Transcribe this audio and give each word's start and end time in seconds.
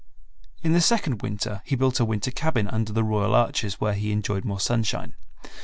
In 0.63 0.73
the 0.73 0.81
second 0.81 1.21
winter 1.21 1.61
he 1.63 1.75
built 1.75 1.99
a 1.99 2.05
winter 2.05 2.31
cabin 2.31 2.67
under 2.67 2.91
the 2.91 3.03
Royal 3.03 3.35
Arches, 3.35 3.79
where 3.79 3.93
he 3.93 4.11
enjoyed 4.11 4.43
more 4.43 4.59
sunshine. 4.59 5.13